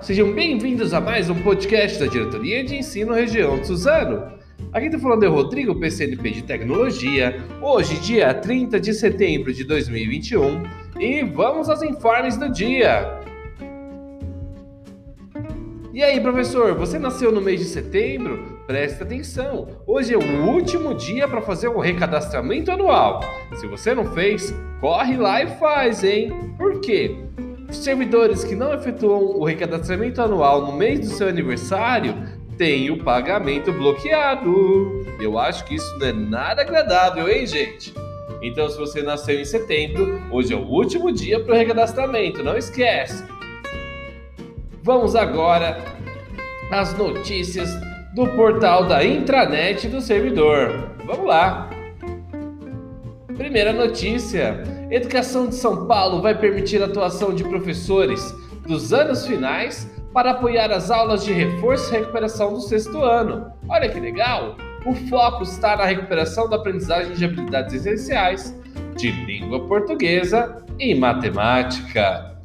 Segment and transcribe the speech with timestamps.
[0.00, 4.32] sejam bem-vindos a mais um podcast da Diretoria de Ensino Região de Suzano.
[4.72, 9.62] Aqui está falando é o Rodrigo, PCNP de Tecnologia, hoje, dia 30 de setembro de
[9.64, 10.62] 2021,
[10.98, 13.20] e vamos aos informes do dia.
[15.92, 18.62] E aí, professor, você nasceu no mês de setembro?
[18.66, 19.68] Presta atenção!
[19.86, 23.20] Hoje é o último dia para fazer o recadastramento anual.
[23.56, 26.32] Se você não fez, corre lá e faz, hein?
[26.56, 27.14] Por quê?
[27.76, 32.14] Servidores que não efetuam o recadastramento anual no mês do seu aniversário
[32.56, 35.04] têm o pagamento bloqueado.
[35.20, 37.92] Eu acho que isso não é nada agradável, hein, gente?
[38.42, 42.56] Então, se você nasceu em setembro, hoje é o último dia para o recadastramento, não
[42.56, 43.24] esquece.
[44.82, 45.78] Vamos agora
[46.70, 47.70] às notícias
[48.14, 50.90] do portal da intranet do servidor.
[51.06, 51.70] Vamos lá.
[53.36, 54.62] Primeira notícia:
[54.94, 58.32] Educação de São Paulo vai permitir a atuação de professores
[58.64, 63.50] dos anos finais para apoiar as aulas de reforço e recuperação do sexto ano.
[63.68, 64.56] Olha que legal!
[64.86, 68.56] O foco está na recuperação da aprendizagem de habilidades essenciais
[68.96, 72.36] de língua portuguesa e matemática.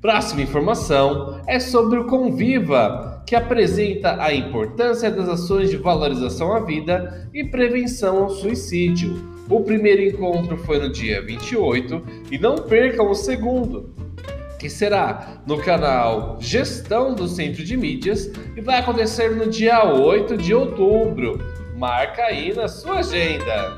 [0.00, 6.58] Próxima informação é sobre o Conviva, que apresenta a importância das ações de valorização à
[6.58, 9.31] vida e prevenção ao suicídio.
[9.48, 13.94] O primeiro encontro foi no dia 28 e não percam o segundo,
[14.58, 20.36] que será no canal Gestão do Centro de Mídias e vai acontecer no dia 8
[20.36, 21.40] de outubro.
[21.76, 23.74] Marca aí na sua agenda.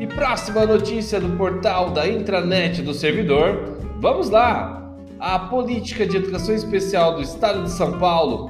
[0.00, 3.76] E próxima notícia do portal da intranet do servidor.
[4.00, 4.80] Vamos lá!
[5.18, 8.48] A política de educação especial do Estado de São Paulo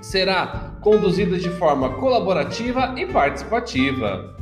[0.00, 4.36] será conduzida de forma colaborativa e participativa.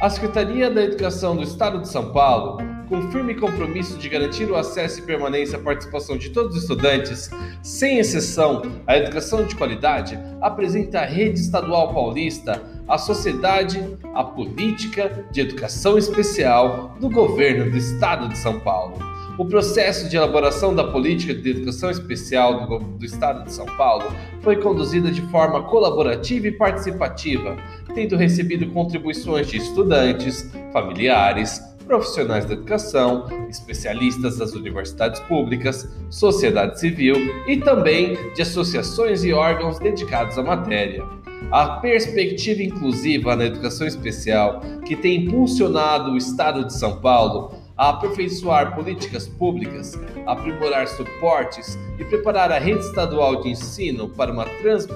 [0.00, 2.58] A Secretaria da Educação do Estado de São Paulo,
[2.88, 7.30] com firme compromisso de garantir o acesso e permanência à participação de todos os estudantes,
[7.62, 15.26] sem exceção, à educação de qualidade, apresenta a Rede Estadual Paulista, a sociedade, a política
[15.30, 19.09] de educação especial do governo do Estado de São Paulo
[19.40, 24.04] o processo de elaboração da política de educação especial do, do Estado de São Paulo
[24.42, 27.56] foi conduzido de forma colaborativa e participativa,
[27.94, 37.16] tendo recebido contribuições de estudantes, familiares, profissionais da educação, especialistas das universidades públicas, sociedade civil
[37.48, 41.02] e também de associações e órgãos dedicados à matéria.
[41.50, 48.74] A perspectiva inclusiva na educação especial, que tem impulsionado o Estado de São Paulo, aperfeiçoar
[48.74, 54.86] políticas públicas, aprimorar suportes e preparar a rede estadual de ensino para uma trans...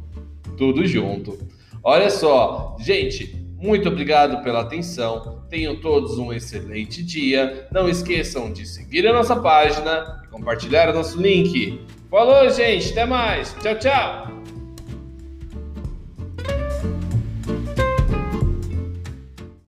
[0.56, 1.35] Tudo junto.
[1.84, 5.44] Olha só, gente, muito obrigado pela atenção.
[5.50, 7.67] Tenham todos um excelente dia.
[7.72, 11.84] Não esqueçam de seguir a nossa página e compartilhar o nosso link.
[12.09, 12.91] Falou, gente.
[12.91, 13.56] Até mais.
[13.62, 14.28] Tchau, tchau.